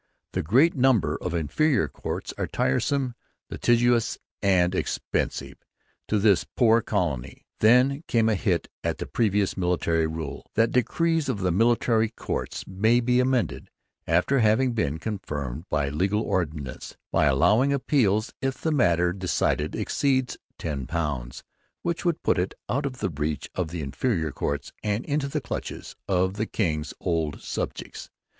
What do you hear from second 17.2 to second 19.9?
allowing Appeals if the matter decided